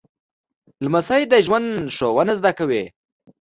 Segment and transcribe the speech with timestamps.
[0.83, 2.83] لمسی د ژوند ښوونه زده کوي.